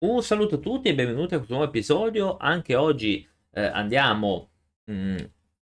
[0.00, 2.36] Un saluto a tutti e benvenuti a questo nuovo episodio.
[2.38, 4.50] Anche oggi eh, andiamo
[4.84, 5.16] mh, mm,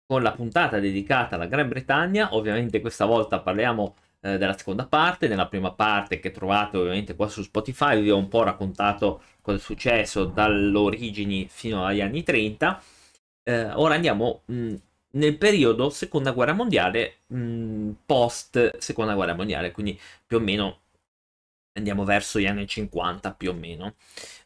[0.06, 2.34] con la puntata dedicata alla Gran Bretagna.
[2.34, 5.28] Ovviamente questa volta parliamo eh, della seconda parte.
[5.28, 9.58] Nella prima parte che trovate ovviamente qua su Spotify vi ho un po' raccontato cosa
[9.58, 12.82] è successo dall'origini fino agli anni 30.
[13.42, 14.74] Eh, ora andiamo mh, mm,
[15.10, 20.81] nel periodo seconda guerra mondiale, mh, mm, post seconda guerra mondiale, quindi più o meno
[21.74, 23.94] andiamo verso gli anni 50 più o meno.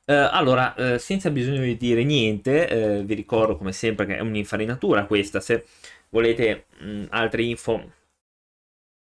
[0.04, 4.20] Uh, allora, uh, senza bisogno di dire niente, uh, vi ricordo come sempre che è
[4.20, 5.64] un'infarinatura questa, se
[6.10, 7.90] volete mh, altre info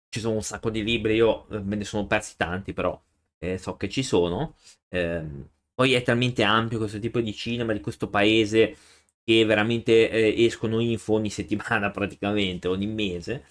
[0.08, 3.00] ci sono un sacco di libri, io me ne sono persi tanti però
[3.38, 4.56] eh, so che ci sono.
[4.88, 8.76] Ehm, poi è talmente ampio questo tipo di cinema di questo paese
[9.24, 13.44] che veramente eh, escono info ogni settimana praticamente, ogni mese.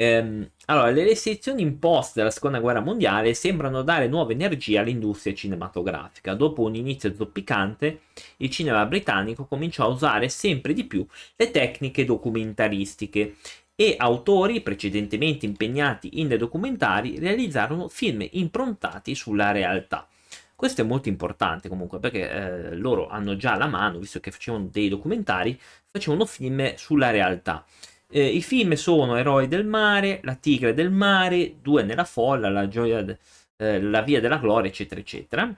[0.00, 6.34] Ehm, allora, le restrizioni imposte dalla seconda guerra mondiale sembrano dare nuova energia all'industria cinematografica.
[6.34, 8.02] Dopo un inizio zoppicante,
[8.36, 13.34] il cinema britannico cominciò a usare sempre di più le tecniche documentaristiche
[13.74, 20.06] e autori precedentemente impegnati in documentari realizzarono film improntati sulla realtà.
[20.54, 24.68] Questo è molto importante comunque perché eh, loro hanno già la mano, visto che facevano
[24.70, 25.58] dei documentari,
[25.90, 27.64] facevano film sulla realtà.
[28.10, 32.68] Eh, I film sono Eroi del mare, La tigre del mare, Due nella folla, La
[32.68, 33.18] gioia, de-
[33.56, 35.54] eh, La via della gloria, eccetera, eccetera.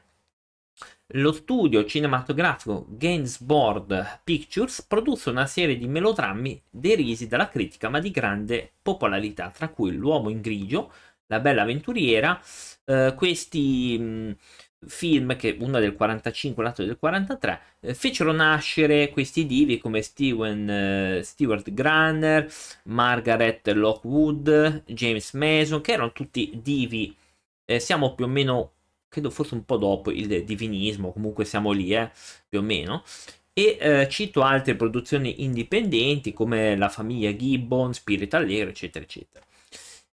[1.14, 8.10] Lo studio cinematografico Gainsbourg Pictures produsse una serie di melodrammi derisi dalla critica ma di
[8.12, 10.92] grande popolarità, tra cui L'uomo in grigio,
[11.26, 12.40] La bella avventuriera,
[12.84, 14.36] eh, questi mh,
[14.86, 20.70] film che uno del 45 l'altro del 43 eh, fecero nascere questi divi come Steven
[20.70, 22.50] eh, Stewart Granner,
[22.84, 27.14] Margaret Lockwood, James Mason che erano tutti divi
[27.64, 28.72] eh, siamo più o meno
[29.10, 32.10] credo forse un po' dopo il divinismo comunque siamo lì eh,
[32.48, 33.02] più o meno.
[33.52, 39.44] E eh, cito altre produzioni indipendenti come La famiglia Gibbon, Spirit Allegro eccetera eccetera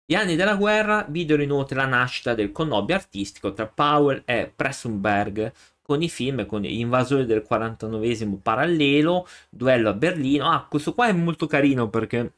[0.05, 5.51] gli anni della guerra videro inoltre la nascita del connobio artistico tra Powell e Pressenberg
[5.81, 10.49] con i film con gli invasori del 49 parallelo, Duello a Berlino.
[10.49, 12.33] Ah, questo qua è molto carino perché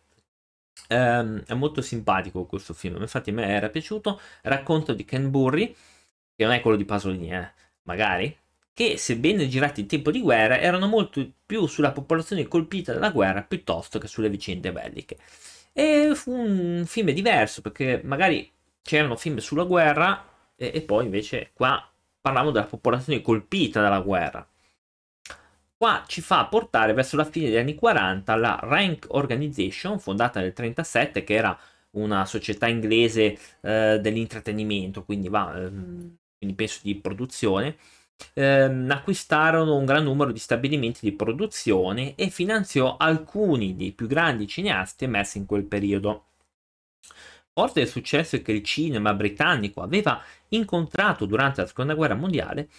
[0.90, 4.20] ehm, è molto simpatico questo film, infatti a me era piaciuto.
[4.44, 5.74] Racconto di Ken Burry,
[6.36, 7.52] che non è quello di Pasolini, eh,
[7.84, 8.36] magari,
[8.74, 13.44] che sebbene girati in tempo di guerra erano molto più sulla popolazione colpita dalla guerra
[13.44, 15.18] piuttosto che sulle vicende belliche.
[15.78, 18.50] E fu un film diverso perché magari
[18.81, 20.25] c'erano film sulla guerra
[20.56, 21.86] e, e poi invece qua
[22.22, 24.47] parlavamo della popolazione colpita dalla guerra.
[25.78, 30.53] Qua ci fa portare verso la fine degli anni 40 la Rank Organization, fondata nel
[30.56, 31.59] 1937, che era
[31.91, 37.75] una società inglese eh, dell'intrattenimento, quindi, va, ehm, quindi penso di produzione,
[38.34, 44.48] ehm, acquistarono un gran numero di stabilimenti di produzione e finanziò alcuni dei più grandi
[44.48, 46.26] cineasti emersi in quel periodo.
[47.53, 52.70] Forte del successo che il cinema britannico aveva incontrato durante la seconda guerra mondiale,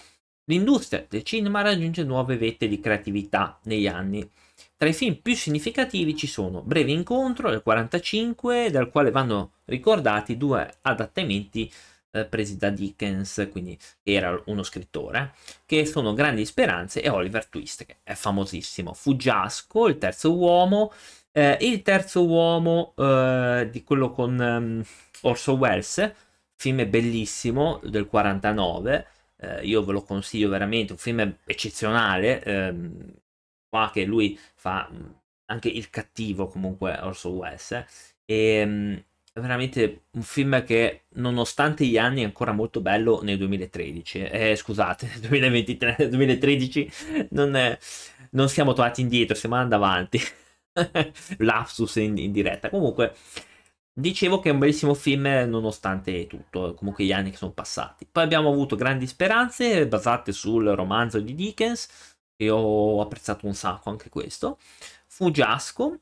[0.45, 4.29] l'industria del cinema raggiunge nuove vette di creatività negli anni.
[4.77, 10.37] Tra i film più significativi ci sono Breve incontro del 1945, dal quale vanno ricordati
[10.37, 11.71] due adattamenti
[12.17, 15.35] eh, presi da Dickens, quindi era uno scrittore,
[15.67, 18.93] che sono Grandi Speranze e Oliver Twist, che è famosissimo.
[18.95, 20.93] Fuggiasco, il terzo uomo,
[21.33, 24.83] eh, il terzo uomo eh, di quello con um,
[25.23, 26.13] Orso Welles,
[26.57, 29.07] film bellissimo del 49,
[29.39, 33.13] eh, io ve lo consiglio veramente, un film eccezionale, ehm,
[33.69, 35.07] qua che lui fa mm,
[35.47, 37.73] anche il cattivo comunque Orso Welles,
[38.25, 39.05] e ehm,
[39.41, 45.07] veramente un film che nonostante gli anni è ancora molto bello nel 2013 eh, scusate
[45.21, 46.91] nel 2023 nel 2013
[47.31, 47.79] non, è,
[48.31, 50.21] non siamo tornati indietro siamo andati avanti.
[51.39, 52.69] Lapsus in, in, diretta.
[52.71, 53.15] Comunque
[53.93, 58.07] dicevo che è un bellissimo film nonostante tutto comunque gli anni che sono passati.
[58.11, 63.91] Poi abbiamo avuto grandi speranze basate sul romanzo di Dickens e ho apprezzato un sacco
[63.91, 64.59] anche questo.
[65.07, 66.01] Fuggiasco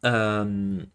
[0.00, 0.90] um,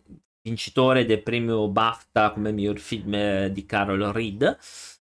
[0.45, 4.57] vincitore del premio BAFTA come miglior film eh, di Carol Reed.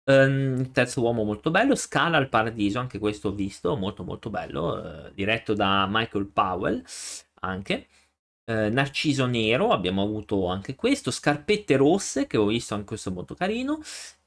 [0.05, 4.75] Um, terzo uomo molto bello, Scala al Paradiso, anche questo ho visto, molto molto bello,
[4.75, 6.85] uh, diretto da Michael Powell
[7.41, 7.89] anche.
[8.45, 13.35] Uh, Narciso Nero, abbiamo avuto anche questo, Scarpette Rosse, che ho visto anche questo molto
[13.35, 13.81] carino,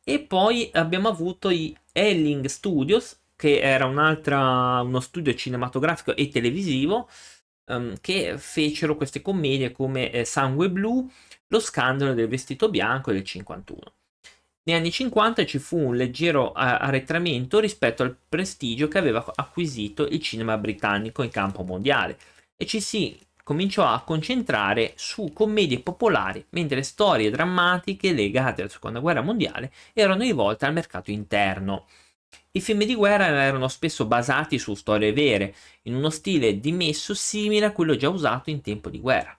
[0.03, 7.07] e poi abbiamo avuto i Elling Studios, che era uno studio cinematografico e televisivo,
[7.67, 11.09] um, che fecero queste commedie come eh, Sangue Blu,
[11.47, 13.79] Lo scandalo del vestito bianco del 51.
[14.63, 20.21] Negli anni 50 ci fu un leggero arretramento rispetto al prestigio che aveva acquisito il
[20.21, 22.17] cinema britannico in campo mondiale
[22.57, 23.17] e ci si
[23.47, 29.71] cominciò a concentrare su commedie popolari, mentre le storie drammatiche legate alla seconda guerra mondiale
[29.93, 31.85] erano rivolte al mercato interno.
[32.51, 35.53] I film di guerra erano spesso basati su storie vere,
[35.83, 39.37] in uno stile dimesso simile a quello già usato in tempo di guerra.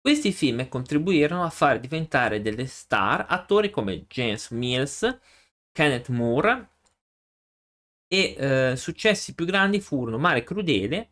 [0.00, 5.18] Questi film contribuirono a far diventare delle star attori come James Mills,
[5.72, 6.68] Kenneth Moore
[8.06, 11.10] e eh, successi più grandi furono Mare Crudele,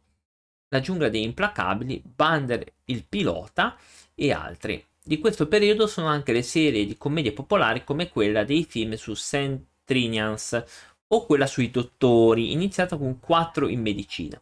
[0.69, 3.79] La giungla dei implacabili, Bander il pilota
[4.15, 4.85] e altri.
[5.03, 9.15] Di questo periodo sono anche le serie di commedie popolari come quella dei film su
[9.15, 9.59] St.
[9.93, 10.65] Trinians
[11.09, 14.41] o quella sui dottori, iniziata con 4 in medicina.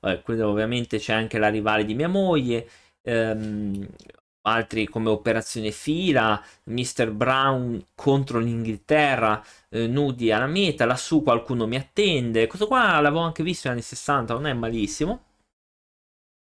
[0.00, 2.68] Eh, ovviamente c'è anche la rivale di mia moglie,
[3.02, 3.86] ehm,
[4.42, 7.10] altri come Operazione Fila, Mr.
[7.12, 12.46] Brown contro l'Inghilterra, eh, nudi alla meta, lassù qualcuno mi attende.
[12.46, 15.22] Questo qua l'avevo anche visto negli anni 60, non è malissimo.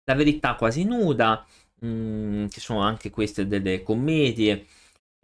[0.06, 1.46] La verità quasi nuda,
[1.84, 4.66] mm, ci sono anche queste delle commedie,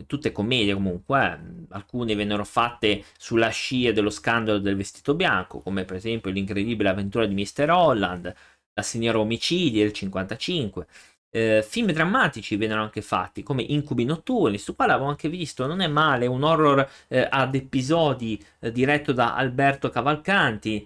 [0.06, 1.66] tutte commedie comunque, eh.
[1.70, 7.26] alcune vennero fatte sulla scia dello scandalo del vestito bianco, come per esempio l'incredibile avventura
[7.26, 7.70] di Mr.
[7.70, 8.34] Holland,
[8.74, 10.88] la signora Omicidi del 55.
[11.34, 15.80] Eh, film drammatici vennero anche fatti come Incubi notturni, su quale avevo anche visto, non
[15.82, 20.86] è male, un horror eh, ad episodi eh, diretto da Alberto Cavalcanti,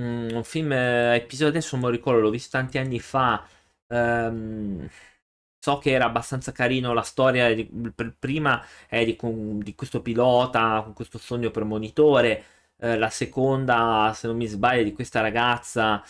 [0.00, 3.46] mm, un film eh, episodio adesso non ricordo, l'ho visto tanti anni fa.
[3.88, 4.88] Um,
[5.66, 7.68] so che era abbastanza carino la storia di,
[8.18, 9.18] prima è di,
[9.62, 12.44] di, questo pilota con questo sogno premonitore
[12.78, 16.02] eh, la seconda se non mi sbaglio di questa ragazza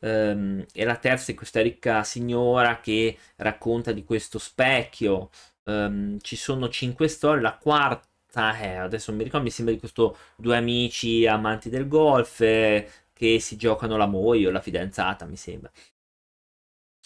[0.00, 5.30] ehm, e la terza è questa ricca signora che racconta di questo specchio.
[5.64, 10.16] Um, ci sono cinque storie, la quarta è, adesso mi ricordo, mi sembra di questo
[10.36, 15.36] due amici amanti del golf eh, che si giocano la moglie o la fidanzata, mi
[15.36, 15.70] sembra.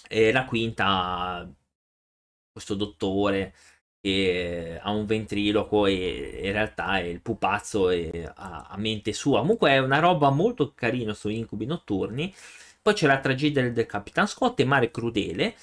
[0.07, 1.51] E la quinta,
[2.53, 3.55] questo dottore
[4.01, 9.41] che ha un ventriloquo e in realtà è il pupazzo e ha, mente sua.
[9.41, 12.33] Comunque è una roba molto carina su incubi notturni
[12.89, 15.55] poi c'è la tragedia del, del Capitan Scott e Mare Crudele.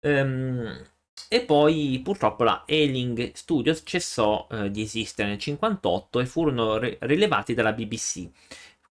[0.00, 0.86] Um,
[1.28, 6.98] e poi purtroppo la Ailing Studios cessò eh, di esistere nel 1958 e furono re-
[7.00, 8.28] rilevati dalla BBC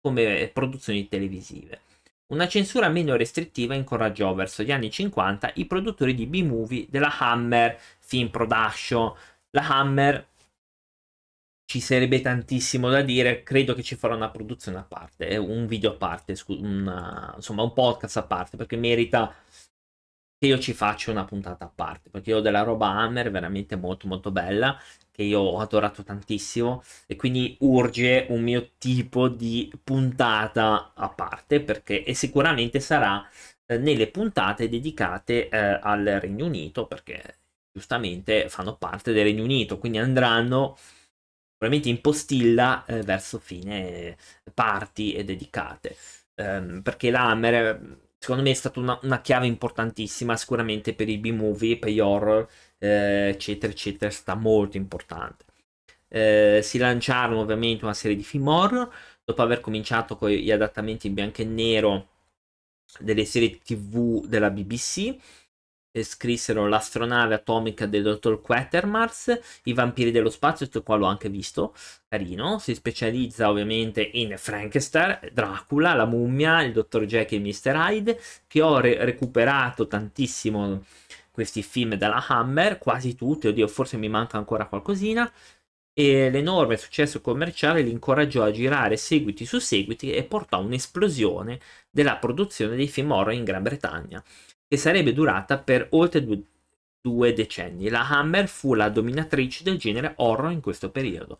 [0.00, 1.80] come produzioni televisive.
[2.32, 7.78] Una censura meno restrittiva incoraggiò verso gli anni 50 i produttori di B-movie della Hammer
[7.98, 9.12] Film Production.
[9.50, 10.28] La Hammer
[11.66, 15.66] ci sarebbe tantissimo da dire, credo che ci farò una produzione a parte, eh, un
[15.66, 19.34] video a parte, una, insomma un podcast a parte, perché merita
[20.42, 23.76] che io ci faccia una puntata a parte, perché io ho della roba Hammer veramente
[23.76, 24.76] molto molto bella,
[25.12, 31.60] che io ho adorato tantissimo, e quindi urge un mio tipo di puntata a parte,
[31.60, 33.24] perché e sicuramente sarà
[33.66, 37.36] eh, nelle puntate dedicate eh, al Regno Unito, perché
[37.72, 40.76] giustamente fanno parte del Regno Unito, quindi andranno
[41.56, 44.16] probabilmente in postilla eh, verso fine
[44.54, 45.96] parti e dedicate.
[46.34, 51.76] Um, perché l'Hammer, secondo me, è stata una, una, chiave importantissima sicuramente per i B-movie,
[51.76, 52.48] per gli horror,
[52.78, 55.44] eh, eccetera, eccetera, è stata molto importante.
[56.06, 58.88] Eh, si lanciarono ovviamente una serie di film horror,
[59.24, 62.08] dopo aver cominciato con gli adattamenti in bianco e nero
[63.00, 65.16] delle serie tv della BBC
[66.00, 71.74] scrissero l'astronave atomica del dottor Quatermars, i vampiri dello spazio, questo qua l'ho anche visto,
[72.08, 77.74] carino, si specializza ovviamente in Frankenstein, Dracula, la mummia, il dottor Jack e il Mr.
[77.74, 80.84] Hyde, che ho re- recuperato tantissimo
[81.30, 85.30] questi film dalla Hammer, quasi tutti, oddio forse mi manca ancora qualcosina,
[85.94, 91.60] e l'enorme successo commerciale li incoraggiò a girare seguiti su seguiti e portò a un'esplosione
[91.90, 94.22] della produzione dei film horror in Gran Bretagna
[94.72, 96.42] che sarebbe durata per oltre due,
[96.98, 97.90] due decenni.
[97.90, 101.38] La Hammer fu la dominatrice del genere horror in questo periodo,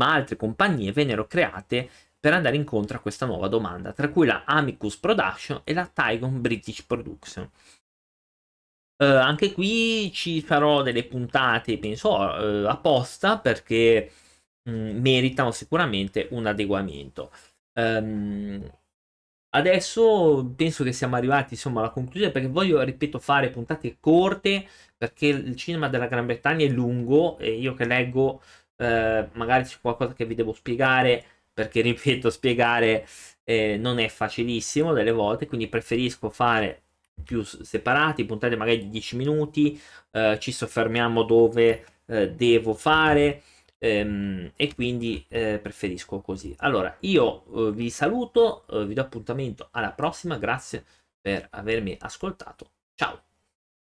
[0.00, 4.44] ma altre compagnie vennero create per andare incontro a questa nuova domanda, tra cui la
[4.46, 7.50] Amicus Production e la Tygon British Production.
[8.96, 14.10] Uh, anche qui ci farò delle puntate, penso, uh, apposta perché
[14.62, 17.30] mh, mm, meritano sicuramente un adeguamento.
[17.74, 18.66] Um,
[19.52, 24.64] Adesso penso che siamo arrivati insomma alla conclusione perché voglio, ripeto, fare puntate corte
[24.96, 28.42] perché il cinema della Gran Bretagna è lungo e io che leggo
[28.76, 33.06] eh, magari c'è qualcosa che vi devo spiegare perché, ripeto, spiegare
[33.44, 36.82] eh, non è facilissimo delle volte, quindi preferisco fare
[37.22, 39.80] più separati, puntate magari di 10 minuti,
[40.12, 43.42] eh, ci soffermiamo dove eh, devo fare
[43.80, 46.54] ehm, e quindi eh, preferisco così.
[46.58, 50.84] Allora, io eh, vi saluto, eh, vi do appuntamento alla prossima, grazie
[51.20, 52.70] per avermi ascoltato.
[52.94, 53.29] Ciao!